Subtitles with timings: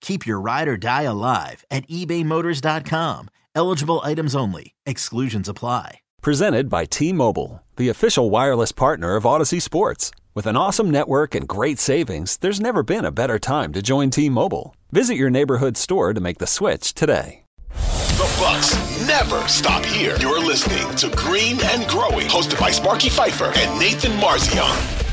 [0.00, 3.28] Keep your ride or die alive at ebaymotors.com.
[3.54, 4.74] Eligible items only.
[4.84, 6.00] Exclusions apply.
[6.22, 10.10] Presented by T Mobile, the official wireless partner of Audacy Sports.
[10.34, 14.10] With an awesome network and great savings, there's never been a better time to join
[14.10, 14.74] T Mobile.
[14.90, 17.44] Visit your neighborhood store to make the switch today.
[17.70, 18.74] The Bucks
[19.06, 20.16] never stop here.
[20.20, 25.05] You're listening to Green and Growing, hosted by Sparky Fifer and Nathan Marzion.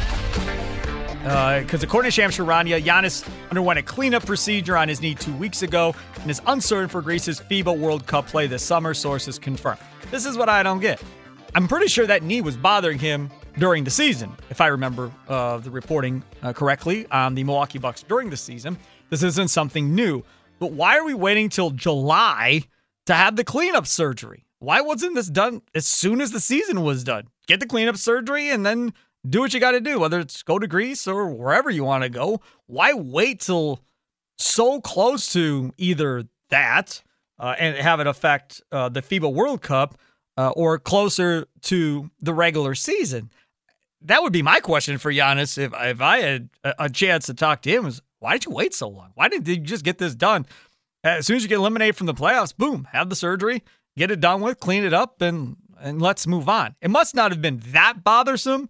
[1.23, 5.33] Because uh, according to Shams Charania, Giannis underwent a cleanup procedure on his knee two
[5.38, 9.77] weeks ago and is uncertain for Greece's FIBA World Cup play this summer, sources confirm.
[10.11, 11.02] This is what I don't get.
[11.55, 15.59] I'm pretty sure that knee was bothering him during the season, if I remember uh,
[15.59, 18.77] the reporting uh, correctly on the Milwaukee Bucks during the season.
[19.09, 20.25] This isn't something new.
[20.59, 22.63] But why are we waiting till July
[23.05, 24.45] to have the cleanup surgery?
[24.59, 27.30] Why wasn't this done as soon as the season was done?
[27.47, 28.93] Get the cleanup surgery and then
[29.27, 32.03] do what you got to do, whether it's go to Greece or wherever you want
[32.03, 32.41] to go.
[32.67, 33.81] Why wait till
[34.38, 37.02] so close to either that
[37.39, 39.97] uh, and have it affect uh, the FIBA World Cup
[40.38, 43.30] uh, or closer to the regular season?
[44.02, 47.61] That would be my question for Giannis if if I had a, chance to talk
[47.61, 47.85] to him.
[47.85, 49.11] Is why did you wait so long?
[49.15, 50.45] Why didn't you just get this done
[51.05, 52.55] as soon as you get eliminated from the playoffs?
[52.55, 53.63] Boom, have the surgery,
[53.95, 56.75] get it done with, clean it up, and and let's move on.
[56.81, 58.69] It must not have been that bothersome